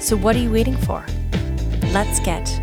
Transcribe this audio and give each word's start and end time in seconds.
So, 0.00 0.16
what 0.16 0.34
are 0.34 0.38
you 0.38 0.50
waiting 0.50 0.78
for? 0.78 1.04
Let's 1.92 2.20
get 2.20 2.58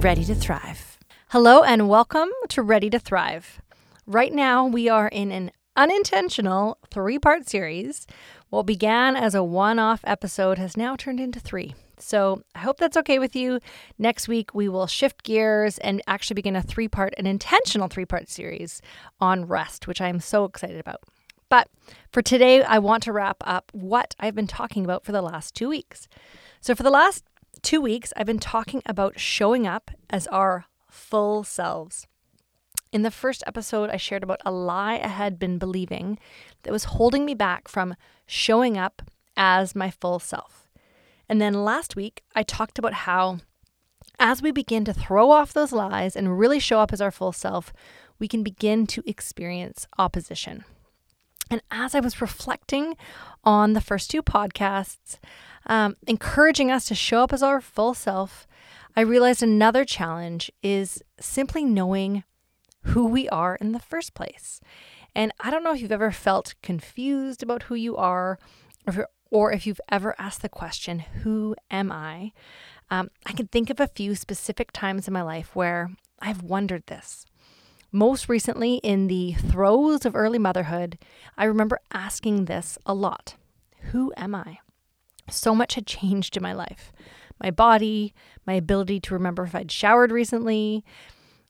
ready 0.00 0.24
to 0.24 0.36
thrive. 0.36 0.98
Hello, 1.30 1.64
and 1.64 1.88
welcome 1.88 2.28
to 2.50 2.62
Ready 2.62 2.88
to 2.90 3.00
Thrive. 3.00 3.60
Right 4.06 4.32
now, 4.32 4.64
we 4.64 4.88
are 4.88 5.08
in 5.08 5.32
an 5.32 5.50
unintentional 5.74 6.78
three 6.88 7.18
part 7.18 7.48
series. 7.48 8.06
What 8.50 8.66
began 8.66 9.16
as 9.16 9.34
a 9.34 9.42
one 9.42 9.80
off 9.80 10.00
episode 10.04 10.58
has 10.58 10.76
now 10.76 10.94
turned 10.94 11.18
into 11.18 11.40
three. 11.40 11.74
So 11.98 12.42
I 12.54 12.60
hope 12.60 12.78
that's 12.78 12.96
okay 12.98 13.18
with 13.18 13.34
you. 13.34 13.58
Next 13.98 14.28
week, 14.28 14.54
we 14.54 14.68
will 14.68 14.86
shift 14.86 15.24
gears 15.24 15.78
and 15.78 16.00
actually 16.06 16.34
begin 16.34 16.54
a 16.54 16.62
three 16.62 16.86
part, 16.86 17.14
an 17.18 17.26
intentional 17.26 17.88
three 17.88 18.06
part 18.06 18.28
series 18.28 18.80
on 19.20 19.46
rest, 19.46 19.88
which 19.88 20.00
I 20.00 20.08
am 20.08 20.20
so 20.20 20.44
excited 20.44 20.78
about. 20.78 21.02
But 21.48 21.68
for 22.12 22.22
today, 22.22 22.62
I 22.62 22.78
want 22.78 23.02
to 23.04 23.12
wrap 23.12 23.38
up 23.40 23.72
what 23.72 24.14
I've 24.20 24.36
been 24.36 24.46
talking 24.46 24.84
about 24.84 25.04
for 25.04 25.10
the 25.10 25.22
last 25.22 25.56
two 25.56 25.68
weeks. 25.68 26.08
So, 26.66 26.74
for 26.74 26.82
the 26.82 26.90
last 26.90 27.22
two 27.62 27.80
weeks, 27.80 28.12
I've 28.16 28.26
been 28.26 28.40
talking 28.40 28.82
about 28.86 29.20
showing 29.20 29.68
up 29.68 29.92
as 30.10 30.26
our 30.26 30.64
full 30.90 31.44
selves. 31.44 32.08
In 32.90 33.02
the 33.02 33.12
first 33.12 33.44
episode, 33.46 33.88
I 33.88 33.98
shared 33.98 34.24
about 34.24 34.40
a 34.44 34.50
lie 34.50 34.94
I 34.94 35.06
had 35.06 35.38
been 35.38 35.58
believing 35.58 36.18
that 36.64 36.72
was 36.72 36.96
holding 36.98 37.24
me 37.24 37.34
back 37.34 37.68
from 37.68 37.94
showing 38.26 38.76
up 38.76 39.00
as 39.36 39.76
my 39.76 39.92
full 39.92 40.18
self. 40.18 40.68
And 41.28 41.40
then 41.40 41.64
last 41.64 41.94
week, 41.94 42.24
I 42.34 42.42
talked 42.42 42.80
about 42.80 42.94
how 42.94 43.38
as 44.18 44.42
we 44.42 44.50
begin 44.50 44.84
to 44.86 44.92
throw 44.92 45.30
off 45.30 45.52
those 45.52 45.70
lies 45.70 46.16
and 46.16 46.36
really 46.36 46.58
show 46.58 46.80
up 46.80 46.92
as 46.92 47.00
our 47.00 47.12
full 47.12 47.30
self, 47.30 47.72
we 48.18 48.26
can 48.26 48.42
begin 48.42 48.88
to 48.88 49.04
experience 49.06 49.86
opposition. 49.98 50.64
And 51.50 51.62
as 51.70 51.94
I 51.94 52.00
was 52.00 52.20
reflecting 52.20 52.96
on 53.44 53.72
the 53.72 53.80
first 53.80 54.10
two 54.10 54.22
podcasts, 54.22 55.18
um, 55.66 55.96
encouraging 56.06 56.70
us 56.70 56.86
to 56.86 56.94
show 56.94 57.22
up 57.22 57.32
as 57.32 57.42
our 57.42 57.60
full 57.60 57.94
self, 57.94 58.46
I 58.96 59.02
realized 59.02 59.42
another 59.42 59.84
challenge 59.84 60.50
is 60.62 61.02
simply 61.20 61.64
knowing 61.64 62.24
who 62.82 63.06
we 63.06 63.28
are 63.28 63.56
in 63.56 63.72
the 63.72 63.78
first 63.78 64.14
place. 64.14 64.60
And 65.14 65.32
I 65.40 65.50
don't 65.50 65.64
know 65.64 65.72
if 65.72 65.80
you've 65.80 65.92
ever 65.92 66.12
felt 66.12 66.54
confused 66.62 67.42
about 67.42 67.64
who 67.64 67.74
you 67.74 67.96
are, 67.96 68.38
or 68.86 68.92
if, 68.92 68.98
or 69.30 69.52
if 69.52 69.66
you've 69.66 69.80
ever 69.88 70.14
asked 70.18 70.42
the 70.42 70.48
question, 70.48 71.00
Who 71.22 71.56
am 71.70 71.90
I? 71.90 72.32
Um, 72.90 73.10
I 73.24 73.32
can 73.32 73.48
think 73.48 73.70
of 73.70 73.80
a 73.80 73.88
few 73.88 74.14
specific 74.14 74.72
times 74.72 75.08
in 75.08 75.14
my 75.14 75.22
life 75.22 75.56
where 75.56 75.90
I've 76.20 76.42
wondered 76.42 76.86
this. 76.86 77.26
Most 77.96 78.28
recently, 78.28 78.74
in 78.82 79.06
the 79.06 79.32
throes 79.32 80.04
of 80.04 80.14
early 80.14 80.38
motherhood, 80.38 80.98
I 81.38 81.44
remember 81.46 81.80
asking 81.94 82.44
this 82.44 82.76
a 82.84 82.92
lot 82.92 83.36
Who 83.90 84.12
am 84.18 84.34
I? 84.34 84.58
So 85.30 85.54
much 85.54 85.76
had 85.76 85.86
changed 85.86 86.36
in 86.36 86.42
my 86.42 86.52
life 86.52 86.92
my 87.40 87.50
body, 87.50 88.12
my 88.46 88.52
ability 88.52 89.00
to 89.00 89.14
remember 89.14 89.44
if 89.44 89.54
I'd 89.54 89.72
showered 89.72 90.12
recently. 90.12 90.84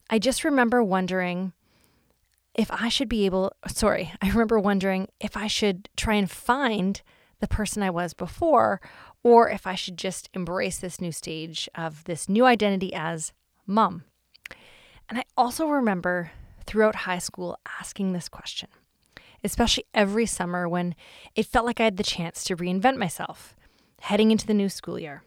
I 0.09 0.19
just 0.19 0.45
remember 0.45 0.81
wondering 0.81 1.51
if 2.55 2.71
I 2.71 2.87
should 2.87 3.09
be 3.09 3.25
able, 3.25 3.51
sorry, 3.67 4.13
I 4.21 4.29
remember 4.29 4.57
wondering 4.57 5.09
if 5.19 5.35
I 5.35 5.47
should 5.47 5.89
try 5.97 6.13
and 6.13 6.31
find 6.31 7.01
the 7.41 7.49
person 7.49 7.83
I 7.83 7.89
was 7.89 8.13
before, 8.13 8.79
or 9.21 9.49
if 9.49 9.67
I 9.67 9.75
should 9.75 9.97
just 9.97 10.29
embrace 10.33 10.77
this 10.77 11.01
new 11.01 11.11
stage 11.11 11.67
of 11.75 12.05
this 12.05 12.29
new 12.29 12.45
identity 12.45 12.93
as 12.93 13.33
mom. 13.65 14.05
And 15.09 15.17
I 15.17 15.23
also 15.37 15.67
remember 15.67 16.31
throughout 16.65 16.95
high 16.95 17.19
school 17.19 17.57
asking 17.79 18.11
this 18.11 18.27
question, 18.27 18.69
especially 19.43 19.85
every 19.93 20.25
summer 20.25 20.67
when 20.67 20.95
it 21.35 21.45
felt 21.45 21.65
like 21.65 21.79
I 21.79 21.85
had 21.85 21.97
the 21.97 22.03
chance 22.03 22.43
to 22.45 22.57
reinvent 22.57 22.97
myself 22.97 23.55
heading 24.01 24.31
into 24.31 24.45
the 24.45 24.53
new 24.53 24.69
school 24.69 24.99
year. 24.99 25.23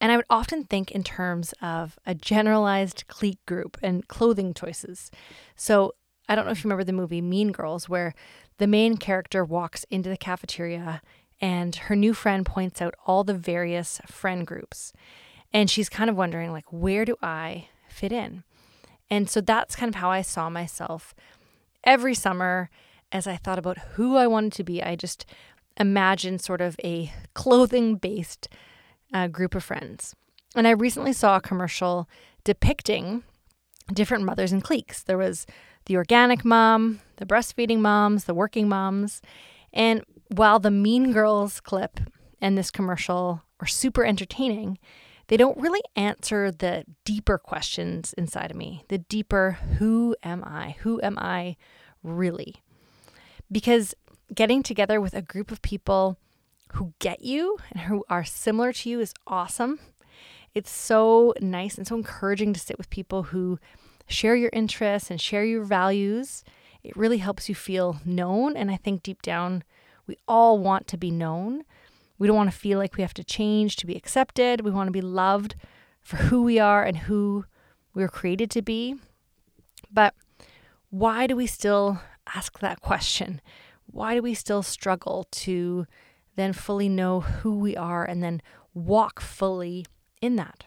And 0.00 0.12
I 0.12 0.16
would 0.16 0.26
often 0.30 0.64
think 0.64 0.92
in 0.92 1.02
terms 1.02 1.52
of 1.60 1.98
a 2.06 2.14
generalized 2.14 3.04
clique 3.08 3.44
group 3.46 3.76
and 3.82 4.06
clothing 4.06 4.54
choices. 4.54 5.10
So 5.56 5.94
I 6.28 6.36
don't 6.36 6.44
know 6.44 6.52
if 6.52 6.58
you 6.58 6.68
remember 6.68 6.84
the 6.84 6.92
movie 6.92 7.20
Mean 7.20 7.50
Girls, 7.50 7.88
where 7.88 8.14
the 8.58 8.66
main 8.66 8.96
character 8.96 9.44
walks 9.44 9.84
into 9.90 10.08
the 10.08 10.16
cafeteria 10.16 11.02
and 11.40 11.74
her 11.74 11.96
new 11.96 12.14
friend 12.14 12.46
points 12.46 12.80
out 12.80 12.94
all 13.06 13.24
the 13.24 13.34
various 13.34 14.00
friend 14.06 14.46
groups. 14.46 14.92
And 15.52 15.70
she's 15.70 15.88
kind 15.88 16.10
of 16.10 16.16
wondering, 16.16 16.52
like, 16.52 16.66
where 16.70 17.04
do 17.04 17.16
I 17.22 17.68
fit 17.88 18.12
in? 18.12 18.44
And 19.10 19.28
so 19.28 19.40
that's 19.40 19.76
kind 19.76 19.88
of 19.88 19.96
how 19.96 20.10
I 20.10 20.22
saw 20.22 20.50
myself 20.50 21.14
every 21.84 22.14
summer 22.14 22.70
as 23.10 23.26
I 23.26 23.36
thought 23.36 23.58
about 23.58 23.78
who 23.78 24.16
I 24.16 24.26
wanted 24.26 24.52
to 24.52 24.64
be. 24.64 24.82
I 24.82 24.96
just 24.96 25.24
imagined 25.78 26.40
sort 26.40 26.60
of 26.60 26.76
a 26.84 27.12
clothing 27.34 27.96
based 27.96 28.48
a 29.14 29.20
uh, 29.20 29.26
group 29.26 29.54
of 29.54 29.64
friends. 29.64 30.14
And 30.54 30.66
I 30.66 30.72
recently 30.72 31.14
saw 31.14 31.36
a 31.36 31.40
commercial 31.40 32.08
depicting 32.44 33.22
different 33.92 34.24
mothers 34.24 34.52
and 34.52 34.62
cliques. 34.62 35.02
There 35.02 35.16
was 35.16 35.46
the 35.86 35.96
organic 35.96 36.44
mom, 36.44 37.00
the 37.16 37.24
breastfeeding 37.26 37.78
moms, 37.78 38.24
the 38.24 38.34
working 38.34 38.68
moms. 38.68 39.22
And 39.72 40.04
while 40.28 40.58
the 40.58 40.70
Mean 40.70 41.12
Girls 41.12 41.60
clip 41.60 42.00
and 42.40 42.56
this 42.56 42.70
commercial 42.70 43.42
are 43.60 43.66
super 43.66 44.04
entertaining, 44.04 44.78
they 45.28 45.36
don't 45.36 45.60
really 45.60 45.82
answer 45.94 46.50
the 46.50 46.84
deeper 47.04 47.38
questions 47.38 48.14
inside 48.14 48.50
of 48.50 48.56
me. 48.56 48.84
The 48.88 48.98
deeper, 48.98 49.52
who 49.78 50.16
am 50.22 50.42
I? 50.44 50.76
Who 50.80 51.00
am 51.02 51.18
I 51.18 51.56
really? 52.02 52.56
Because 53.50 53.94
getting 54.34 54.62
together 54.62 55.00
with 55.00 55.14
a 55.14 55.22
group 55.22 55.50
of 55.50 55.62
people 55.62 56.18
who 56.74 56.92
get 56.98 57.22
you 57.22 57.58
and 57.70 57.82
who 57.82 58.04
are 58.10 58.24
similar 58.24 58.72
to 58.72 58.90
you 58.90 59.00
is 59.00 59.14
awesome. 59.26 59.78
It's 60.54 60.70
so 60.70 61.34
nice 61.40 61.76
and 61.76 61.86
so 61.86 61.96
encouraging 61.96 62.52
to 62.54 62.60
sit 62.60 62.78
with 62.78 62.90
people 62.90 63.24
who 63.24 63.58
share 64.06 64.34
your 64.34 64.50
interests 64.52 65.10
and 65.10 65.20
share 65.20 65.44
your 65.44 65.62
values. 65.62 66.42
It 66.82 66.96
really 66.96 67.18
helps 67.18 67.48
you 67.48 67.54
feel 67.54 68.00
known. 68.04 68.56
And 68.56 68.70
I 68.70 68.76
think 68.76 69.02
deep 69.02 69.22
down, 69.22 69.62
we 70.06 70.16
all 70.26 70.58
want 70.58 70.86
to 70.88 70.96
be 70.96 71.10
known. 71.10 71.64
We 72.18 72.26
don't 72.26 72.36
want 72.36 72.50
to 72.50 72.56
feel 72.56 72.78
like 72.78 72.96
we 72.96 73.02
have 73.02 73.14
to 73.14 73.24
change 73.24 73.76
to 73.76 73.86
be 73.86 73.96
accepted. 73.96 74.62
We 74.62 74.70
want 74.70 74.88
to 74.88 74.92
be 74.92 75.00
loved 75.00 75.54
for 76.00 76.16
who 76.16 76.42
we 76.42 76.58
are 76.58 76.82
and 76.82 76.96
who 76.96 77.44
we 77.94 78.02
were 78.02 78.08
created 78.08 78.50
to 78.52 78.62
be. 78.62 78.96
But 79.90 80.14
why 80.90 81.26
do 81.26 81.36
we 81.36 81.46
still 81.46 82.00
ask 82.34 82.58
that 82.58 82.80
question? 82.80 83.40
Why 83.86 84.14
do 84.14 84.22
we 84.22 84.34
still 84.34 84.62
struggle 84.62 85.26
to 85.30 85.86
then 86.38 86.52
fully 86.54 86.88
know 86.88 87.20
who 87.20 87.58
we 87.58 87.76
are 87.76 88.04
and 88.04 88.22
then 88.22 88.40
walk 88.72 89.20
fully 89.20 89.84
in 90.22 90.36
that. 90.36 90.64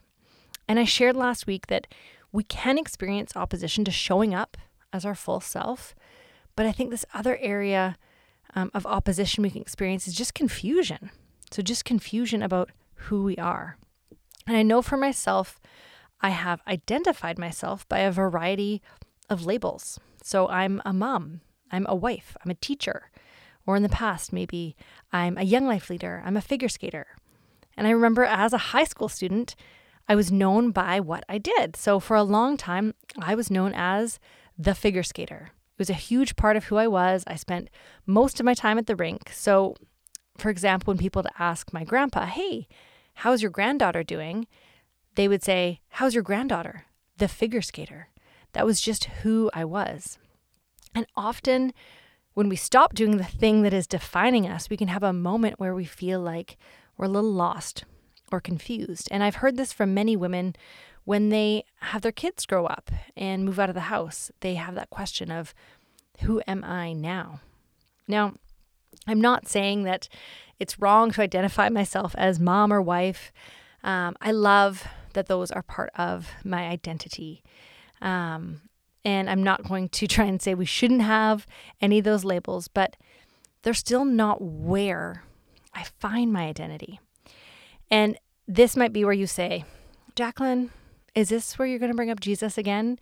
And 0.68 0.78
I 0.78 0.84
shared 0.84 1.16
last 1.16 1.48
week 1.48 1.68
that 1.68 1.88
we 2.32 2.44
can 2.44 2.78
experience 2.78 3.36
opposition 3.36 3.84
to 3.86 3.92
showing 3.92 4.36
up 4.36 4.58
as 4.94 5.06
our 5.06 5.16
full 5.16 5.40
self. 5.40 5.96
But 6.56 6.66
I 6.66 6.72
think 6.72 6.92
this 6.92 7.06
other 7.14 7.38
area 7.38 7.98
um, 8.54 8.70
of 8.74 8.86
opposition 8.86 9.42
we 9.42 9.50
can 9.50 9.62
experience 9.62 10.08
is 10.08 10.14
just 10.14 10.34
confusion. 10.34 11.10
So, 11.52 11.62
just 11.62 11.86
confusion 11.86 12.42
about 12.42 12.72
who 12.96 13.24
we 13.24 13.36
are. 13.38 13.78
And 14.48 14.58
I 14.58 14.64
know 14.64 14.82
for 14.82 14.98
myself, 14.98 15.60
I 16.22 16.30
have 16.30 16.62
identified 16.68 17.38
myself 17.38 17.88
by 17.90 18.00
a 18.00 18.12
variety 18.12 18.82
of 19.30 19.46
labels. 19.46 20.00
So, 20.24 20.48
I'm 20.48 20.82
a 20.86 20.94
mom, 20.94 21.42
I'm 21.72 21.86
a 21.90 21.96
wife, 21.96 22.36
I'm 22.44 22.52
a 22.52 22.56
teacher, 22.56 23.12
or 23.66 23.76
in 23.76 23.84
the 23.84 23.90
past, 23.90 24.34
maybe 24.34 24.76
I'm 25.12 25.38
a 25.38 25.44
young 25.44 25.68
life 25.68 25.90
leader, 25.90 26.24
I'm 26.26 26.38
a 26.38 26.42
figure 26.42 26.70
skater. 26.70 27.08
And 27.78 27.88
I 27.88 27.92
remember 27.92 28.24
as 28.24 28.54
a 28.54 28.58
high 28.58 28.84
school 28.84 29.10
student, 29.10 29.56
I 30.08 30.16
was 30.16 30.32
known 30.32 30.72
by 30.72 31.00
what 31.00 31.24
I 31.30 31.38
did. 31.38 31.76
So 31.76 32.00
for 32.00 32.16
a 32.16 32.24
long 32.24 32.58
time, 32.58 32.94
I 33.20 33.36
was 33.36 33.50
known 33.50 33.74
as 33.74 34.20
the 34.58 34.76
figure 34.76 35.04
skater. 35.04 35.52
It 35.54 35.80
was 35.80 35.90
a 35.90 35.94
huge 35.94 36.36
part 36.36 36.58
of 36.58 36.66
who 36.66 36.76
I 36.76 36.88
was. 36.88 37.24
I 37.28 37.36
spent 37.36 37.70
most 38.06 38.40
of 38.40 38.46
my 38.46 38.54
time 38.54 38.78
at 38.78 38.88
the 38.88 38.96
rink. 38.96 39.32
So, 39.34 39.76
for 40.38 40.50
example, 40.50 40.92
when 40.92 40.98
people 40.98 41.22
would 41.22 41.32
ask 41.40 41.74
my 41.74 41.84
grandpa, 41.84 42.26
Hey, 42.26 42.68
how's 43.16 43.42
your 43.42 43.52
granddaughter 43.52 44.04
doing? 44.04 44.48
They 45.16 45.28
would 45.28 45.44
say, 45.44 45.82
How's 45.90 46.14
your 46.14 46.24
granddaughter? 46.24 46.86
The 47.18 47.28
figure 47.28 47.62
skater. 47.62 48.10
That 48.54 48.66
was 48.66 48.82
just 48.82 49.06
who 49.06 49.50
I 49.54 49.66
was. 49.66 50.18
And 50.94 51.06
often 51.16 51.74
when 52.34 52.50
we 52.50 52.56
stop 52.56 52.94
doing 52.94 53.18
the 53.18 53.24
thing 53.24 53.62
that 53.62 53.74
is 53.74 53.88
defining 53.88 54.48
us, 54.48 54.70
we 54.70 54.78
can 54.78 54.88
have 54.88 55.04
a 55.04 55.14
moment 55.14 55.60
where 55.60 55.76
we 55.76 55.86
feel 55.86 56.20
like 56.20 56.58
we're 56.98 57.06
a 57.06 57.10
little 57.10 57.32
lost 57.32 57.84
or 58.32 58.40
confused. 58.40 59.08
And 59.12 59.24
I've 59.24 59.36
heard 59.36 59.58
this 59.58 59.74
from 59.74 59.94
many 59.94 60.16
women 60.16 60.56
when 61.04 61.30
they 61.30 61.66
have 61.80 62.02
their 62.02 62.12
kids 62.12 62.46
grow 62.46 62.66
up 62.66 62.90
and 63.18 63.44
move 63.44 63.60
out 63.60 63.70
of 63.70 63.76
the 63.76 63.82
house. 63.82 64.32
They 64.40 64.56
have 64.56 64.76
that 64.76 64.90
question 64.90 65.32
of, 65.32 65.54
who 66.22 66.42
am 66.48 66.64
I 66.64 66.94
now? 66.94 67.42
Now, 68.08 68.36
I'm 69.08 69.22
not 69.22 69.48
saying 69.48 69.84
that 69.84 70.08
it's 70.60 70.80
wrong 70.80 71.12
to 71.12 71.22
identify 71.22 71.70
myself 71.70 72.14
as 72.18 72.40
mom 72.40 72.72
or 72.72 72.82
wife. 72.82 73.32
Um, 73.84 74.16
I 74.22 74.32
love 74.32 74.88
that 75.14 75.28
those 75.28 75.52
are 75.52 75.64
part 75.64 75.90
of 75.96 76.30
my 76.44 76.68
identity. 76.68 77.44
Um, 78.02 78.62
and 79.04 79.30
I'm 79.30 79.44
not 79.44 79.68
going 79.68 79.90
to 79.90 80.08
try 80.08 80.26
and 80.26 80.42
say 80.42 80.54
we 80.54 80.66
shouldn't 80.66 81.02
have 81.02 81.48
any 81.82 82.00
of 82.00 82.06
those 82.06 82.24
labels, 82.24 82.68
but 82.68 82.96
they're 83.64 83.74
still 83.74 84.06
not 84.06 84.42
where 84.42 85.24
I 85.74 85.84
find 86.00 86.32
my 86.32 86.44
identity. 86.44 87.00
And 87.90 88.18
this 88.48 88.76
might 88.76 88.94
be 88.94 89.04
where 89.04 89.14
you 89.14 89.28
say, 89.28 89.66
Jacqueline, 90.16 90.72
is 91.16 91.30
this 91.30 91.58
where 91.58 91.68
you're 91.68 91.80
going 91.80 91.92
to 91.92 91.96
bring 91.96 92.10
up 92.10 92.20
Jesus 92.20 92.58
again? 92.58 93.00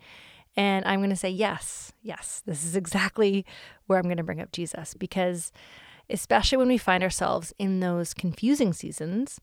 And 0.56 0.84
I'm 0.84 1.00
going 1.00 1.10
to 1.10 1.16
say, 1.16 1.30
yes, 1.30 1.92
yes, 2.02 2.42
this 2.44 2.64
is 2.64 2.74
exactly 2.74 3.46
where 3.86 3.98
I'm 3.98 4.04
going 4.04 4.16
to 4.16 4.24
bring 4.24 4.40
up 4.40 4.52
Jesus 4.52 4.94
because, 4.94 5.52
especially 6.10 6.58
when 6.58 6.68
we 6.68 6.78
find 6.78 7.02
ourselves 7.02 7.52
in 7.58 7.80
those 7.80 8.14
confusing 8.14 8.72
seasons, 8.72 9.40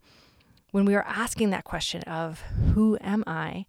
when 0.71 0.85
we 0.85 0.95
are 0.95 1.05
asking 1.07 1.49
that 1.49 1.63
question 1.63 2.01
of, 2.03 2.41
who 2.73 2.97
am 3.01 3.23
I? 3.25 3.65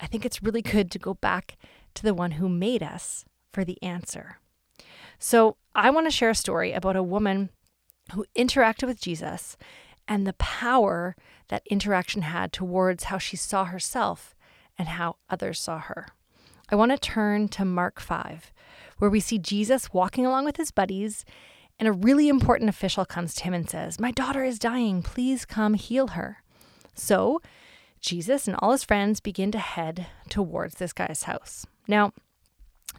I 0.00 0.06
think 0.06 0.24
it's 0.24 0.42
really 0.42 0.62
good 0.62 0.90
to 0.90 0.98
go 0.98 1.14
back 1.14 1.56
to 1.94 2.02
the 2.02 2.14
one 2.14 2.32
who 2.32 2.48
made 2.48 2.82
us 2.82 3.24
for 3.52 3.64
the 3.64 3.80
answer. 3.82 4.38
So, 5.18 5.56
I 5.74 5.90
want 5.90 6.06
to 6.06 6.10
share 6.10 6.30
a 6.30 6.34
story 6.34 6.72
about 6.72 6.96
a 6.96 7.02
woman 7.02 7.50
who 8.12 8.26
interacted 8.36 8.86
with 8.86 9.00
Jesus 9.00 9.56
and 10.06 10.26
the 10.26 10.34
power 10.34 11.16
that 11.48 11.66
interaction 11.66 12.22
had 12.22 12.52
towards 12.52 13.04
how 13.04 13.18
she 13.18 13.36
saw 13.36 13.64
herself 13.64 14.34
and 14.78 14.88
how 14.88 15.16
others 15.30 15.60
saw 15.60 15.78
her. 15.78 16.08
I 16.68 16.76
want 16.76 16.92
to 16.92 16.98
turn 16.98 17.48
to 17.48 17.64
Mark 17.64 18.00
5, 18.00 18.52
where 18.98 19.10
we 19.10 19.20
see 19.20 19.38
Jesus 19.38 19.92
walking 19.92 20.26
along 20.26 20.44
with 20.44 20.56
his 20.56 20.70
buddies, 20.70 21.24
and 21.78 21.88
a 21.88 21.92
really 21.92 22.28
important 22.28 22.70
official 22.70 23.04
comes 23.04 23.34
to 23.34 23.44
him 23.44 23.54
and 23.54 23.68
says, 23.68 23.98
My 23.98 24.10
daughter 24.10 24.44
is 24.44 24.58
dying. 24.58 25.02
Please 25.02 25.44
come 25.44 25.74
heal 25.74 26.08
her. 26.08 26.42
So, 26.94 27.40
Jesus 28.00 28.46
and 28.46 28.56
all 28.58 28.72
his 28.72 28.84
friends 28.84 29.20
begin 29.20 29.50
to 29.52 29.58
head 29.58 30.06
towards 30.28 30.76
this 30.76 30.92
guy's 30.92 31.24
house. 31.24 31.66
Now, 31.88 32.12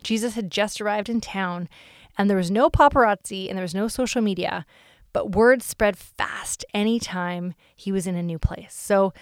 Jesus 0.03 0.35
had 0.35 0.51
just 0.51 0.81
arrived 0.81 1.09
in 1.09 1.21
town, 1.21 1.69
and 2.17 2.29
there 2.29 2.37
was 2.37 2.51
no 2.51 2.69
paparazzi 2.69 3.47
and 3.47 3.57
there 3.57 3.63
was 3.63 3.75
no 3.75 3.87
social 3.87 4.21
media, 4.21 4.65
but 5.13 5.31
word 5.31 5.61
spread 5.61 5.97
fast 5.97 6.65
anytime 6.73 7.53
he 7.75 7.91
was 7.91 8.07
in 8.07 8.15
a 8.15 8.23
new 8.23 8.39
place. 8.39 8.73
So 8.73 9.13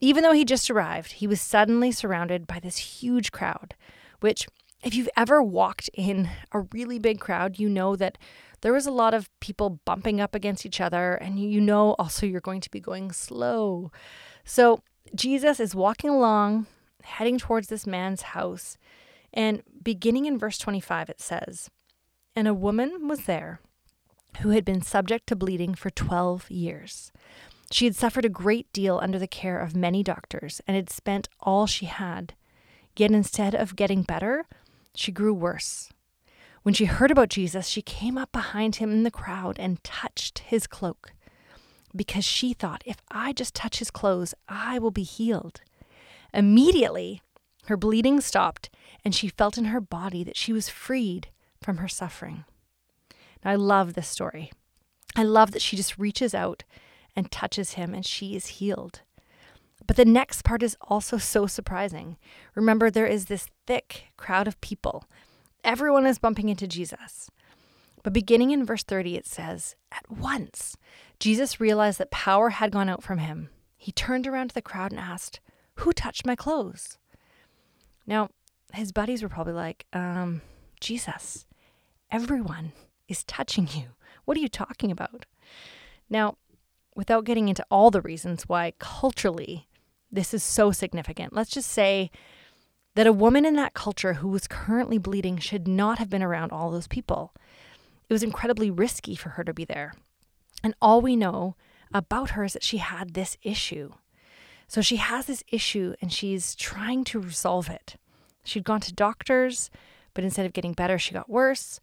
even 0.00 0.22
though 0.22 0.32
he 0.32 0.44
just 0.44 0.70
arrived, 0.70 1.12
he 1.12 1.26
was 1.26 1.40
suddenly 1.40 1.92
surrounded 1.92 2.46
by 2.46 2.58
this 2.58 2.78
huge 2.78 3.32
crowd, 3.32 3.74
which, 4.20 4.48
if 4.82 4.94
you've 4.94 5.08
ever 5.16 5.42
walked 5.42 5.88
in 5.94 6.28
a 6.52 6.60
really 6.72 6.98
big 6.98 7.20
crowd, 7.20 7.58
you 7.58 7.68
know 7.68 7.94
that 7.96 8.18
there 8.62 8.72
was 8.72 8.86
a 8.86 8.92
lot 8.92 9.12
of 9.12 9.28
people 9.40 9.80
bumping 9.84 10.20
up 10.20 10.34
against 10.34 10.64
each 10.64 10.80
other, 10.80 11.14
and 11.14 11.38
you 11.38 11.60
know 11.60 11.94
also 11.98 12.26
you're 12.26 12.40
going 12.40 12.60
to 12.62 12.70
be 12.70 12.80
going 12.80 13.12
slow. 13.12 13.92
So 14.44 14.80
Jesus 15.14 15.60
is 15.60 15.74
walking 15.74 16.10
along, 16.10 16.66
heading 17.02 17.38
towards 17.38 17.68
this 17.68 17.86
man's 17.86 18.22
house, 18.22 18.78
and 19.34 19.62
beginning 19.82 20.26
in 20.26 20.38
verse 20.38 20.58
25, 20.58 21.10
it 21.10 21.20
says, 21.20 21.70
And 22.34 22.46
a 22.48 22.54
woman 22.54 23.08
was 23.08 23.24
there 23.24 23.60
who 24.40 24.50
had 24.50 24.64
been 24.64 24.82
subject 24.82 25.26
to 25.26 25.36
bleeding 25.36 25.74
for 25.74 25.90
12 25.90 26.50
years. 26.50 27.12
She 27.70 27.84
had 27.86 27.96
suffered 27.96 28.24
a 28.24 28.30
great 28.30 28.72
deal 28.72 29.00
under 29.02 29.18
the 29.18 29.26
care 29.26 29.58
of 29.58 29.74
many 29.74 30.02
doctors 30.02 30.60
and 30.66 30.76
had 30.76 30.90
spent 30.90 31.28
all 31.40 31.66
she 31.66 31.86
had. 31.86 32.34
Yet 32.96 33.10
instead 33.10 33.54
of 33.54 33.76
getting 33.76 34.02
better, 34.02 34.46
she 34.94 35.10
grew 35.10 35.32
worse. 35.32 35.90
When 36.62 36.74
she 36.74 36.84
heard 36.84 37.10
about 37.10 37.28
Jesus, 37.28 37.66
she 37.66 37.82
came 37.82 38.16
up 38.16 38.30
behind 38.30 38.76
him 38.76 38.92
in 38.92 39.02
the 39.02 39.10
crowd 39.10 39.58
and 39.58 39.82
touched 39.82 40.40
his 40.40 40.66
cloak 40.66 41.12
because 41.94 42.24
she 42.24 42.52
thought, 42.52 42.82
if 42.86 42.96
I 43.10 43.32
just 43.32 43.54
touch 43.54 43.78
his 43.78 43.90
clothes, 43.90 44.34
I 44.48 44.78
will 44.78 44.90
be 44.90 45.02
healed. 45.02 45.60
Immediately, 46.32 47.20
her 47.66 47.76
bleeding 47.76 48.20
stopped, 48.20 48.70
and 49.04 49.14
she 49.14 49.28
felt 49.28 49.58
in 49.58 49.66
her 49.66 49.80
body 49.80 50.24
that 50.24 50.36
she 50.36 50.52
was 50.52 50.68
freed 50.68 51.28
from 51.60 51.78
her 51.78 51.88
suffering. 51.88 52.44
Now, 53.44 53.50
I 53.50 53.54
love 53.56 53.94
this 53.94 54.08
story. 54.08 54.52
I 55.14 55.24
love 55.24 55.50
that 55.52 55.62
she 55.62 55.76
just 55.76 55.98
reaches 55.98 56.34
out 56.34 56.64
and 57.14 57.30
touches 57.30 57.72
him 57.72 57.92
and 57.92 58.06
she 58.06 58.34
is 58.34 58.46
healed. 58.46 59.02
But 59.86 59.96
the 59.96 60.04
next 60.04 60.42
part 60.42 60.62
is 60.62 60.76
also 60.80 61.18
so 61.18 61.46
surprising. 61.46 62.16
Remember, 62.54 62.90
there 62.90 63.06
is 63.06 63.26
this 63.26 63.48
thick 63.66 64.04
crowd 64.16 64.48
of 64.48 64.60
people. 64.60 65.04
Everyone 65.64 66.06
is 66.06 66.18
bumping 66.18 66.48
into 66.48 66.66
Jesus. 66.66 67.30
But 68.02 68.12
beginning 68.12 68.50
in 68.50 68.66
verse 68.66 68.82
30, 68.82 69.16
it 69.16 69.26
says, 69.26 69.76
At 69.92 70.10
once, 70.10 70.76
Jesus 71.20 71.60
realized 71.60 71.98
that 71.98 72.10
power 72.10 72.50
had 72.50 72.72
gone 72.72 72.88
out 72.88 73.02
from 73.02 73.18
him. 73.18 73.50
He 73.76 73.92
turned 73.92 74.26
around 74.26 74.48
to 74.48 74.54
the 74.54 74.62
crowd 74.62 74.90
and 74.90 75.00
asked, 75.00 75.40
Who 75.76 75.92
touched 75.92 76.26
my 76.26 76.34
clothes? 76.34 76.98
Now, 78.06 78.30
his 78.72 78.90
buddies 78.90 79.22
were 79.22 79.28
probably 79.28 79.52
like, 79.52 79.86
um, 79.92 80.42
Jesus, 80.80 81.46
everyone 82.10 82.72
is 83.06 83.22
touching 83.24 83.68
you. 83.72 83.90
What 84.24 84.36
are 84.36 84.40
you 84.40 84.48
talking 84.48 84.90
about? 84.90 85.26
Now, 86.10 86.36
without 86.96 87.24
getting 87.24 87.48
into 87.48 87.64
all 87.70 87.90
the 87.90 88.00
reasons 88.00 88.48
why 88.48 88.72
culturally 88.78 89.68
this 90.10 90.34
is 90.34 90.42
so 90.42 90.72
significant, 90.72 91.32
let's 91.32 91.50
just 91.50 91.70
say 91.70 92.10
that 92.94 93.06
a 93.06 93.12
woman 93.12 93.44
in 93.44 93.56
that 93.56 93.74
culture 93.74 94.14
who 94.14 94.28
was 94.28 94.46
currently 94.46 94.98
bleeding 94.98 95.38
should 95.38 95.66
not 95.66 95.98
have 95.98 96.10
been 96.10 96.22
around 96.22 96.52
all 96.52 96.70
those 96.70 96.86
people. 96.86 97.32
It 98.08 98.12
was 98.12 98.22
incredibly 98.22 98.70
risky 98.70 99.14
for 99.14 99.30
her 99.30 99.44
to 99.44 99.54
be 99.54 99.64
there. 99.64 99.94
And 100.62 100.74
all 100.80 101.00
we 101.00 101.16
know 101.16 101.56
about 101.92 102.30
her 102.30 102.44
is 102.44 102.52
that 102.52 102.62
she 102.62 102.78
had 102.78 103.14
this 103.14 103.36
issue. 103.42 103.92
So 104.68 104.80
she 104.80 104.96
has 104.96 105.26
this 105.26 105.42
issue 105.48 105.94
and 106.00 106.12
she's 106.12 106.54
trying 106.54 107.04
to 107.04 107.20
resolve 107.20 107.68
it. 107.68 107.96
She'd 108.44 108.64
gone 108.64 108.80
to 108.80 108.92
doctors, 108.92 109.70
but 110.14 110.24
instead 110.24 110.46
of 110.46 110.52
getting 110.52 110.72
better, 110.72 110.98
she 110.98 111.14
got 111.14 111.30
worse. 111.30 111.80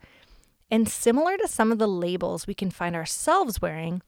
And 0.71 0.87
similar 0.87 1.37
to 1.37 1.47
some 1.47 1.71
of 1.71 1.79
the 1.79 1.87
labels 1.87 2.45
we 2.45 2.53
can 2.53 2.69
find 2.69 2.95
ourselves 2.95 3.61
wearing, 3.61 4.01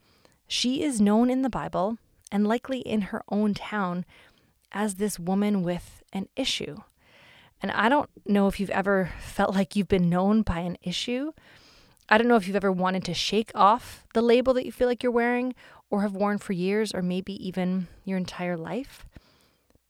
she 0.46 0.82
is 0.82 1.00
known 1.00 1.30
in 1.30 1.42
the 1.42 1.50
Bible 1.50 1.98
and 2.30 2.46
likely 2.46 2.80
in 2.80 3.02
her 3.02 3.22
own 3.28 3.54
town 3.54 4.04
as 4.70 4.94
this 4.94 5.18
woman 5.18 5.62
with 5.62 6.02
an 6.12 6.28
issue. 6.36 6.78
And 7.62 7.70
I 7.70 7.88
don't 7.88 8.10
know 8.26 8.48
if 8.48 8.58
you've 8.58 8.70
ever 8.70 9.12
felt 9.20 9.54
like 9.54 9.76
you've 9.76 9.88
been 9.88 10.10
known 10.10 10.42
by 10.42 10.58
an 10.58 10.76
issue. 10.82 11.32
I 12.08 12.18
don't 12.18 12.28
know 12.28 12.36
if 12.36 12.46
you've 12.46 12.56
ever 12.56 12.72
wanted 12.72 13.04
to 13.04 13.14
shake 13.14 13.52
off 13.54 14.04
the 14.12 14.20
label 14.20 14.52
that 14.54 14.66
you 14.66 14.72
feel 14.72 14.88
like 14.88 15.02
you're 15.02 15.12
wearing 15.12 15.54
or 15.88 16.02
have 16.02 16.14
worn 16.14 16.38
for 16.38 16.52
years 16.52 16.92
or 16.92 17.00
maybe 17.00 17.34
even 17.46 17.86
your 18.04 18.18
entire 18.18 18.56
life. 18.56 19.06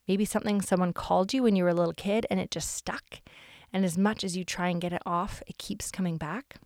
Maybe 0.06 0.24
something 0.24 0.60
someone 0.60 0.92
called 0.92 1.32
you 1.32 1.42
when 1.42 1.56
you 1.56 1.64
were 1.64 1.70
a 1.70 1.74
little 1.74 1.94
kid 1.94 2.26
and 2.30 2.38
it 2.38 2.50
just 2.50 2.74
stuck 2.74 3.20
and 3.72 3.84
as 3.84 3.96
much 3.96 4.22
as 4.22 4.36
you 4.36 4.44
try 4.44 4.68
and 4.68 4.80
get 4.80 4.92
it 4.92 5.02
off, 5.06 5.42
it 5.46 5.58
keeps 5.58 5.90
coming 5.90 6.16
back. 6.16 6.56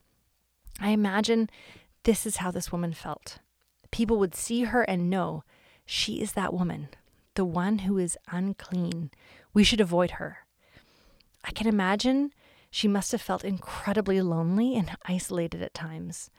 I 0.80 0.90
imagine 0.90 1.48
this 2.02 2.26
is 2.26 2.38
how 2.38 2.50
this 2.50 2.72
woman 2.72 2.92
felt. 2.92 3.38
People 3.90 4.18
would 4.18 4.34
see 4.34 4.64
her 4.64 4.82
and 4.82 5.08
know 5.08 5.44
she 5.84 6.20
is 6.20 6.32
that 6.32 6.52
woman, 6.52 6.88
the 7.34 7.44
one 7.44 7.80
who 7.80 7.96
is 7.96 8.18
unclean. 8.30 9.10
We 9.54 9.62
should 9.62 9.80
avoid 9.80 10.12
her. 10.12 10.45
I 11.46 11.52
can 11.52 11.66
imagine 11.66 12.32
she 12.70 12.88
must 12.88 13.12
have 13.12 13.22
felt 13.22 13.44
incredibly 13.44 14.20
lonely 14.20 14.74
and 14.74 14.90
isolated 15.06 15.62
at 15.62 15.74
times. 15.74 16.30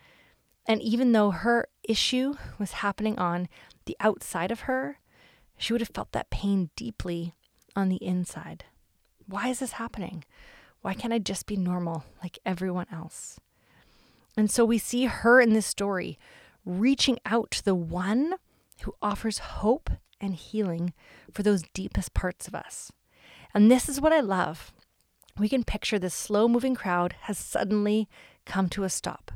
And 0.65 0.81
even 0.81 1.13
though 1.13 1.31
her 1.31 1.69
issue 1.83 2.35
was 2.59 2.73
happening 2.73 3.17
on 3.17 3.47
the 3.85 3.95
outside 3.99 4.51
of 4.51 4.61
her, 4.61 4.99
she 5.57 5.73
would 5.73 5.81
have 5.81 5.91
felt 5.93 6.11
that 6.11 6.29
pain 6.29 6.69
deeply 6.75 7.33
on 7.75 7.89
the 7.89 8.03
inside. 8.03 8.65
Why 9.25 9.47
is 9.47 9.59
this 9.59 9.73
happening? 9.73 10.25
Why 10.81 10.93
can't 10.93 11.13
I 11.13 11.19
just 11.19 11.47
be 11.47 11.55
normal 11.55 12.03
like 12.21 12.37
everyone 12.45 12.87
else? 12.91 13.39
And 14.35 14.51
so 14.51 14.65
we 14.65 14.77
see 14.77 15.05
her 15.05 15.41
in 15.41 15.53
this 15.53 15.65
story 15.65 16.19
reaching 16.65 17.17
out 17.25 17.51
to 17.51 17.63
the 17.63 17.73
one 17.75 18.35
who 18.83 18.93
offers 19.01 19.39
hope 19.39 19.89
and 20.19 20.35
healing 20.35 20.93
for 21.31 21.43
those 21.43 21.63
deepest 21.73 22.13
parts 22.13 22.47
of 22.47 22.53
us. 22.53 22.91
And 23.53 23.71
this 23.71 23.87
is 23.89 24.01
what 24.01 24.13
I 24.13 24.19
love. 24.19 24.71
We 25.37 25.49
can 25.49 25.63
picture 25.63 25.99
this 25.99 26.13
slow 26.13 26.47
moving 26.47 26.75
crowd 26.75 27.15
has 27.21 27.37
suddenly 27.37 28.09
come 28.45 28.69
to 28.69 28.83
a 28.83 28.89
stop. 28.89 29.31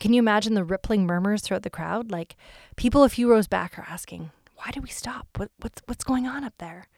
Can 0.00 0.12
you 0.12 0.18
imagine 0.18 0.54
the 0.54 0.64
rippling 0.64 1.06
murmurs 1.06 1.42
throughout 1.42 1.62
the 1.62 1.70
crowd? 1.70 2.10
Like 2.10 2.36
people 2.76 3.04
a 3.04 3.08
few 3.08 3.30
rows 3.30 3.46
back 3.46 3.78
are 3.78 3.86
asking, 3.88 4.30
Why 4.56 4.70
do 4.72 4.80
we 4.80 4.88
stop? 4.88 5.28
What, 5.36 5.50
what's, 5.60 5.82
what's 5.86 6.04
going 6.04 6.26
on 6.26 6.42
up 6.42 6.54
there? 6.58 6.88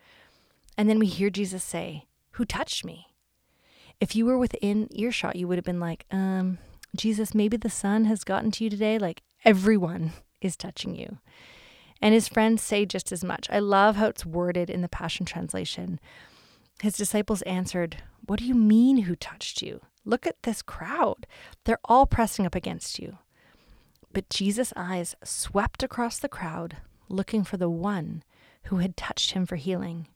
And 0.78 0.88
then 0.88 0.98
we 0.98 1.06
hear 1.06 1.30
Jesus 1.30 1.62
say, 1.62 2.06
Who 2.32 2.44
touched 2.44 2.84
me? 2.84 3.12
if 4.02 4.16
you 4.16 4.26
were 4.26 4.36
within 4.36 4.88
earshot, 4.90 5.36
you 5.36 5.46
would 5.46 5.56
have 5.58 5.64
been 5.64 5.78
like, 5.78 6.06
um, 6.10 6.58
Jesus, 6.96 7.36
maybe 7.36 7.56
the 7.56 7.70
sun 7.70 8.06
has 8.06 8.24
gotten 8.24 8.50
to 8.50 8.64
you 8.64 8.68
today. 8.68 8.98
Like 8.98 9.22
everyone 9.44 10.12
is 10.40 10.56
touching 10.56 10.96
you. 10.96 11.18
And 12.00 12.12
his 12.12 12.26
friends 12.26 12.62
say 12.62 12.84
just 12.84 13.12
as 13.12 13.22
much. 13.22 13.46
I 13.48 13.60
love 13.60 13.94
how 13.94 14.08
it's 14.08 14.26
worded 14.26 14.68
in 14.68 14.82
the 14.82 14.88
Passion 14.88 15.24
Translation. 15.24 16.00
His 16.82 16.96
disciples 16.96 17.42
answered, 17.42 18.02
What 18.26 18.38
do 18.38 18.44
you 18.44 18.54
mean, 18.54 18.98
who 18.98 19.16
touched 19.16 19.62
you? 19.62 19.80
Look 20.04 20.26
at 20.26 20.42
this 20.42 20.62
crowd. 20.62 21.26
They're 21.64 21.78
all 21.84 22.06
pressing 22.06 22.46
up 22.46 22.54
against 22.54 22.98
you. 22.98 23.18
But 24.12 24.30
Jesus' 24.30 24.72
eyes 24.76 25.14
swept 25.24 25.82
across 25.82 26.18
the 26.18 26.28
crowd, 26.28 26.76
looking 27.08 27.44
for 27.44 27.56
the 27.56 27.70
one 27.70 28.22
who 28.64 28.76
had 28.76 28.96
touched 28.96 29.32
him 29.32 29.46
for 29.46 29.56
healing. 29.56 30.08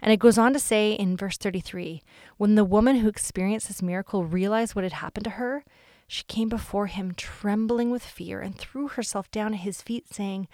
And 0.00 0.12
it 0.12 0.20
goes 0.20 0.38
on 0.38 0.52
to 0.52 0.58
say 0.58 0.92
in 0.92 1.16
verse 1.16 1.36
33 1.36 2.02
when 2.36 2.54
the 2.54 2.64
woman 2.64 2.96
who 2.96 3.08
experienced 3.08 3.68
this 3.68 3.82
miracle 3.82 4.24
realized 4.24 4.74
what 4.74 4.84
had 4.84 4.94
happened 4.94 5.24
to 5.24 5.30
her, 5.30 5.64
she 6.06 6.24
came 6.24 6.48
before 6.48 6.86
him 6.86 7.12
trembling 7.14 7.90
with 7.90 8.02
fear 8.02 8.40
and 8.40 8.56
threw 8.56 8.88
herself 8.88 9.30
down 9.30 9.54
at 9.54 9.60
his 9.60 9.82
feet, 9.82 10.12
saying, 10.12 10.48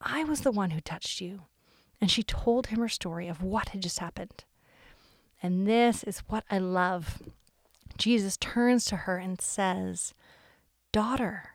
I 0.00 0.24
was 0.24 0.42
the 0.42 0.50
one 0.50 0.70
who 0.70 0.80
touched 0.80 1.20
you. 1.20 1.42
And 2.00 2.10
she 2.10 2.22
told 2.22 2.68
him 2.68 2.80
her 2.80 2.88
story 2.88 3.28
of 3.28 3.42
what 3.42 3.70
had 3.70 3.82
just 3.82 3.98
happened. 3.98 4.44
And 5.42 5.66
this 5.66 6.02
is 6.04 6.20
what 6.28 6.44
I 6.50 6.58
love. 6.58 7.22
Jesus 7.96 8.36
turns 8.36 8.84
to 8.86 8.96
her 8.96 9.16
and 9.16 9.40
says, 9.40 10.14
Daughter, 10.92 11.50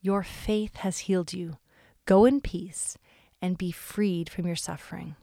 your 0.00 0.22
faith 0.22 0.76
has 0.76 1.00
healed 1.00 1.32
you. 1.32 1.58
Go 2.06 2.24
in 2.24 2.40
peace 2.40 2.96
and 3.42 3.58
be 3.58 3.70
freed 3.70 4.28
from 4.28 4.46
your 4.46 4.56
suffering 4.56 5.16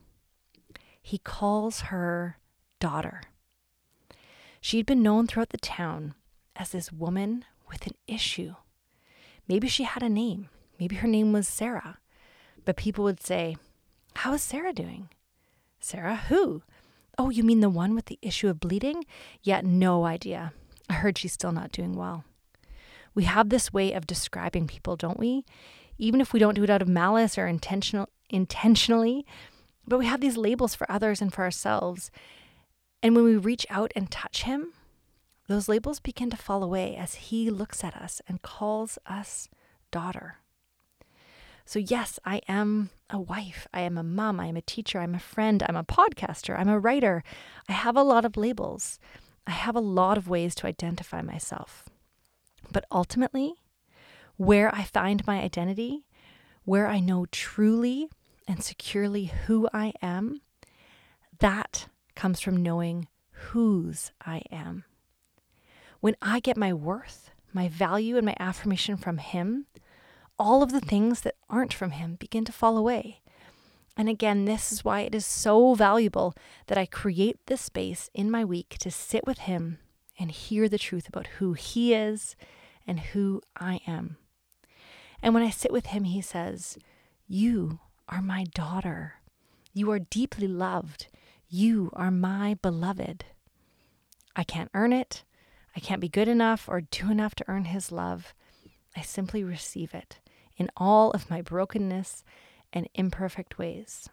he 1.06 1.20
calls 1.20 1.82
her 1.82 2.40
daughter. 2.80 3.22
She'd 4.60 4.88
been 4.88 5.04
known 5.04 5.28
throughout 5.28 5.50
the 5.50 5.60
town 5.60 6.16
as 6.56 6.72
this 6.72 6.92
woman 6.92 7.46
with 7.70 7.86
an 7.86 7.94
issue. 8.08 8.56
Maybe 9.48 9.68
she 9.68 9.84
had 9.84 10.02
a 10.02 10.10
name. 10.10 10.50
Maybe 10.80 10.96
her 10.96 11.08
name 11.08 11.32
was 11.32 11.48
Sarah. 11.48 12.00
But 12.66 12.76
people 12.76 13.04
would 13.04 13.22
say, 13.22 13.56
How 14.16 14.34
is 14.34 14.42
Sarah 14.42 14.74
doing? 14.74 15.10
Sarah, 15.80 16.16
who? 16.16 16.64
Oh, 17.18 17.30
you 17.30 17.44
mean 17.44 17.62
the 17.62 17.70
one 17.70 17.96
with 17.96 18.06
the 18.06 18.20
issue 18.22 18.50
of 18.50 18.60
bleeding? 18.60 19.06
Yet 19.42 19.66
no 19.66 20.06
idea. 20.06 20.54
I 20.90 20.94
heard 20.94 21.18
she's 21.18 21.34
still 21.34 21.52
not 21.52 21.72
doing 21.72 21.96
well. 21.96 22.26
We 23.14 23.24
have 23.24 23.50
this 23.50 23.72
way 23.72 23.94
of 23.94 24.06
describing 24.06 24.68
people, 24.68 24.96
don't 24.96 25.20
we? 25.20 25.46
Even 25.98 26.20
if 26.20 26.34
we 26.34 26.40
don't 26.40 26.56
do 26.56 26.64
it 26.64 26.70
out 26.70 26.82
of 26.82 26.88
malice 26.88 27.38
or 27.38 27.48
intentional 27.48 28.10
intentionally, 28.30 29.26
but 29.88 30.00
we 30.00 30.06
have 30.08 30.20
these 30.20 30.36
labels 30.36 30.76
for 30.76 30.92
others 30.92 31.22
and 31.22 31.34
for 31.34 31.44
ourselves. 31.44 32.12
And 33.02 33.16
when 33.16 33.24
we 33.24 33.38
reach 33.38 33.66
out 33.70 33.92
and 33.96 34.10
touch 34.10 34.44
Him, 34.44 34.74
those 35.48 35.70
labels 35.70 36.00
begin 36.00 36.30
to 36.32 36.38
fall 36.38 36.64
away 36.64 36.96
as 36.96 37.16
He 37.16 37.50
looks 37.50 37.84
at 37.84 37.96
us 37.96 38.22
and 38.28 38.42
calls 38.42 38.98
us 39.06 39.48
daughter. 39.92 40.40
So, 41.66 41.80
yes, 41.80 42.20
I 42.24 42.42
am 42.48 42.92
a 43.10 43.20
wife. 43.20 43.68
I 43.74 43.82
am 43.82 43.98
a 43.98 44.04
mom. 44.04 44.40
I 44.40 44.48
am 44.48 44.56
a 44.56 44.62
teacher. 44.62 45.00
I'm 45.00 45.16
a 45.16 45.20
friend. 45.20 45.64
I'm 45.68 45.76
a 45.76 45.84
podcaster. 45.84 46.58
I'm 46.58 46.70
a 46.70 46.80
writer. 46.80 47.24
I 47.68 47.74
have 47.74 47.98
a 47.98 48.04
lot 48.04 48.24
of 48.24 48.38
labels. 48.38 49.00
I 49.48 49.52
have 49.52 49.76
a 49.76 49.82
lot 49.82 50.18
of 50.18 50.30
ways 50.30 50.54
to 50.56 50.68
identify 50.68 51.22
myself. 51.22 51.90
But 52.72 52.86
ultimately, 52.92 53.56
where 54.38 54.74
I 54.74 54.84
find 54.84 55.26
my 55.26 55.42
identity, 55.42 56.06
where 56.66 56.88
I 56.88 57.00
know 57.00 57.26
truly 57.32 58.10
and 58.48 58.64
securely 58.64 59.26
who 59.48 59.68
I 59.74 59.94
am, 60.02 60.42
that 61.40 61.88
comes 62.16 62.40
from 62.40 62.62
knowing 62.62 63.08
whose 63.32 64.12
I 64.26 64.42
am. 64.52 64.84
When 66.00 66.16
I 66.22 66.40
get 66.40 66.58
my 66.58 66.74
worth, 66.74 67.32
my 67.54 67.70
value, 67.70 68.18
and 68.18 68.26
my 68.26 68.36
affirmation 68.40 68.98
from 68.98 69.18
Him, 69.18 69.66
all 70.38 70.64
of 70.64 70.72
the 70.72 70.82
things 70.82 71.22
that 71.22 71.36
aren't 71.50 71.74
from 71.74 71.92
Him 71.92 72.16
begin 72.16 72.46
to 72.46 72.52
fall 72.52 72.78
away. 72.78 73.22
And 73.98 74.10
again, 74.10 74.46
this 74.46 74.72
is 74.72 74.84
why 74.84 75.02
it 75.02 75.16
is 75.16 75.26
so 75.26 75.74
valuable 75.74 76.36
that 76.68 76.78
I 76.78 76.86
create 76.86 77.38
this 77.46 77.62
space 77.62 78.10
in 78.14 78.30
my 78.30 78.44
week 78.44 78.78
to 78.80 78.92
sit 78.92 79.26
with 79.26 79.40
Him 79.40 79.80
and 80.20 80.32
hear 80.32 80.68
the 80.68 80.78
truth 80.78 81.08
about 81.08 81.28
who 81.38 81.54
He 81.54 81.94
is 81.94 82.36
and 82.86 83.00
who 83.00 83.42
I 83.56 83.80
am. 83.88 84.18
And 85.22 85.34
when 85.34 85.44
I 85.44 85.50
sit 85.50 85.72
with 85.72 85.88
Him, 85.88 86.04
He 86.04 86.22
says, 86.22 86.78
You 87.28 87.80
are 88.10 88.22
my 88.22 88.44
daughter. 88.54 89.16
You 89.74 89.92
are 89.92 90.00
deeply 90.00 90.48
loved. 90.48 91.08
You 91.48 91.90
are 91.94 92.12
my 92.12 92.56
beloved. 92.62 93.26
I 94.36 94.44
can't 94.44 94.72
earn 94.74 94.92
it. 94.92 95.24
I 95.76 95.80
can't 95.80 96.02
be 96.02 96.10
good 96.10 96.28
enough 96.28 96.68
or 96.68 96.82
do 96.82 97.12
enough 97.12 97.36
to 97.36 97.46
earn 97.48 97.66
his 97.66 97.92
love. 97.92 98.34
I 98.96 99.02
simply 99.02 99.44
receive 99.44 99.94
it 99.94 100.20
in 100.58 100.70
all 100.78 101.12
of 101.12 101.30
my 101.30 101.42
brokenness 101.42 102.24
and 102.72 102.88
imperfect 102.94 103.58
ways. 103.58 104.10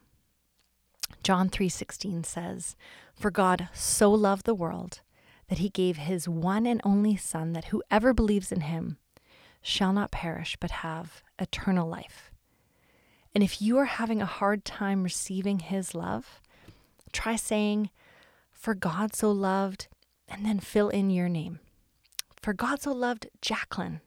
John 1.22 1.48
3:16 1.48 2.24
says, 2.24 2.76
"For 3.14 3.30
God 3.30 3.68
so 3.72 4.10
loved 4.10 4.46
the 4.46 4.54
world 4.54 5.00
that 5.48 5.58
he 5.58 5.68
gave 5.68 5.96
his 5.96 6.28
one 6.28 6.66
and 6.66 6.80
only 6.84 7.16
son 7.16 7.52
that 7.52 7.66
whoever 7.66 8.12
believes 8.12 8.50
in 8.50 8.62
him 8.62 8.98
shall 9.60 9.92
not 9.92 10.10
perish 10.10 10.56
but 10.58 10.82
have 10.82 11.22
eternal 11.38 11.88
life." 11.88 12.32
And 13.34 13.42
if 13.42 13.62
you 13.62 13.78
are 13.78 13.86
having 13.86 14.20
a 14.20 14.26
hard 14.26 14.64
time 14.64 15.02
receiving 15.02 15.60
His 15.60 15.94
love, 15.94 16.40
try 17.12 17.36
saying, 17.36 17.90
For 18.50 18.74
God 18.74 19.14
so 19.14 19.30
loved, 19.30 19.88
and 20.28 20.44
then 20.44 20.60
fill 20.60 20.88
in 20.88 21.10
your 21.10 21.28
name. 21.28 21.60
For 22.40 22.52
God 22.52 22.82
so 22.82 22.92
loved 22.92 23.28
Jacqueline 23.40 24.00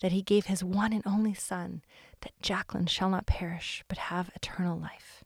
that 0.00 0.12
He 0.12 0.22
gave 0.22 0.46
His 0.46 0.62
one 0.62 0.92
and 0.92 1.02
only 1.06 1.34
Son, 1.34 1.82
that 2.20 2.40
Jacqueline 2.40 2.86
shall 2.86 3.10
not 3.10 3.26
perish, 3.26 3.84
but 3.88 3.98
have 3.98 4.30
eternal 4.34 4.78
life. 4.78 5.24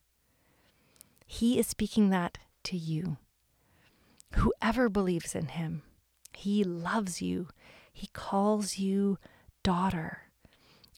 He 1.26 1.58
is 1.58 1.66
speaking 1.66 2.10
that 2.10 2.38
to 2.64 2.76
you. 2.76 3.16
Whoever 4.36 4.88
believes 4.88 5.34
in 5.34 5.48
Him, 5.48 5.82
He 6.32 6.64
loves 6.64 7.20
you. 7.22 7.48
He 7.92 8.08
calls 8.08 8.78
you 8.78 9.18
daughter. 9.62 10.22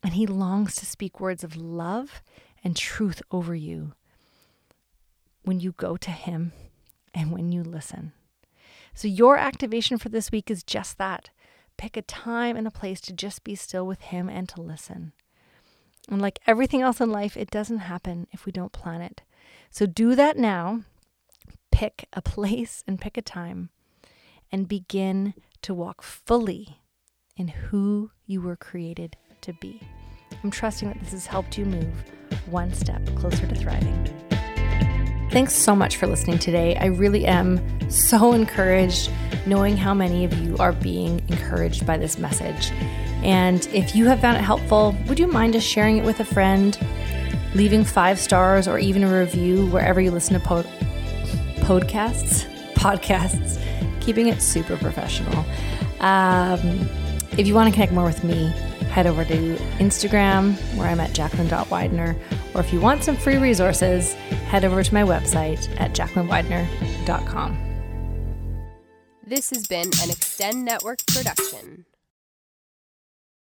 And 0.02 0.14
He 0.14 0.26
longs 0.26 0.74
to 0.76 0.86
speak 0.86 1.20
words 1.20 1.44
of 1.44 1.56
love 1.56 2.22
and 2.64 2.76
truth 2.76 3.22
over 3.30 3.54
you 3.54 3.92
when 5.44 5.60
you 5.60 5.72
go 5.72 5.96
to 5.96 6.10
Him 6.10 6.52
and 7.14 7.30
when 7.30 7.52
you 7.52 7.62
listen. 7.62 8.12
So, 8.94 9.08
your 9.08 9.38
activation 9.38 9.98
for 9.98 10.08
this 10.08 10.30
week 10.30 10.50
is 10.50 10.62
just 10.62 10.98
that 10.98 11.30
pick 11.76 11.96
a 11.96 12.02
time 12.02 12.56
and 12.56 12.66
a 12.66 12.70
place 12.70 13.00
to 13.02 13.12
just 13.12 13.44
be 13.44 13.54
still 13.54 13.86
with 13.86 14.00
Him 14.02 14.28
and 14.28 14.48
to 14.50 14.60
listen. 14.60 15.12
And 16.08 16.20
like 16.20 16.40
everything 16.46 16.82
else 16.82 17.00
in 17.00 17.10
life, 17.10 17.36
it 17.36 17.50
doesn't 17.50 17.78
happen 17.78 18.26
if 18.32 18.46
we 18.46 18.52
don't 18.52 18.72
plan 18.72 19.02
it. 19.02 19.22
So, 19.70 19.86
do 19.86 20.14
that 20.14 20.36
now. 20.36 20.82
Pick 21.70 22.06
a 22.12 22.20
place 22.20 22.84
and 22.86 23.00
pick 23.00 23.16
a 23.16 23.22
time 23.22 23.70
and 24.50 24.68
begin 24.68 25.34
to 25.62 25.72
walk 25.72 26.02
fully 26.02 26.78
in 27.36 27.48
who 27.48 28.10
you 28.26 28.40
were 28.40 28.56
created 28.56 29.16
to 29.40 29.52
be. 29.54 29.80
I'm 30.42 30.50
trusting 30.50 30.88
that 30.88 31.00
this 31.00 31.12
has 31.12 31.26
helped 31.26 31.56
you 31.56 31.64
move 31.64 31.94
one 32.46 32.72
step 32.74 33.04
closer 33.16 33.46
to 33.46 33.54
thriving. 33.54 34.31
Thanks 35.32 35.54
so 35.54 35.74
much 35.74 35.96
for 35.96 36.06
listening 36.06 36.38
today. 36.38 36.76
I 36.76 36.88
really 36.88 37.24
am 37.24 37.58
so 37.90 38.34
encouraged 38.34 39.10
knowing 39.46 39.78
how 39.78 39.94
many 39.94 40.26
of 40.26 40.34
you 40.34 40.58
are 40.58 40.72
being 40.72 41.20
encouraged 41.28 41.86
by 41.86 41.96
this 41.96 42.18
message. 42.18 42.70
And 43.22 43.66
if 43.72 43.96
you 43.96 44.04
have 44.08 44.20
found 44.20 44.36
it 44.36 44.42
helpful, 44.42 44.94
would 45.08 45.18
you 45.18 45.26
mind 45.26 45.54
just 45.54 45.66
sharing 45.66 45.96
it 45.96 46.04
with 46.04 46.20
a 46.20 46.24
friend, 46.26 46.78
leaving 47.54 47.82
five 47.82 48.20
stars 48.20 48.68
or 48.68 48.78
even 48.78 49.04
a 49.04 49.20
review 49.20 49.68
wherever 49.68 50.02
you 50.02 50.10
listen 50.10 50.38
to 50.38 50.46
po- 50.46 50.64
podcasts? 51.60 52.46
Podcasts, 52.74 53.58
keeping 54.02 54.26
it 54.26 54.42
super 54.42 54.76
professional. 54.76 55.46
Um, 56.00 56.90
if 57.38 57.46
you 57.46 57.54
want 57.54 57.70
to 57.70 57.72
connect 57.72 57.92
more 57.92 58.04
with 58.04 58.22
me, 58.22 58.48
head 58.90 59.06
over 59.06 59.24
to 59.24 59.56
Instagram 59.78 60.56
where 60.76 60.88
I'm 60.88 61.00
at 61.00 61.14
jacqueline.widener. 61.14 62.16
Or 62.54 62.60
if 62.60 62.70
you 62.70 62.80
want 62.80 63.02
some 63.02 63.16
free 63.16 63.38
resources, 63.38 64.14
head 64.52 64.66
over 64.66 64.82
to 64.82 64.92
my 64.92 65.02
website 65.02 65.66
at 65.80 65.94
jacquelinewidener.com. 65.94 67.56
This 69.26 69.48
has 69.48 69.66
been 69.66 69.86
an 70.02 70.10
Extend 70.10 70.62
Network 70.62 70.98
production. 71.06 71.86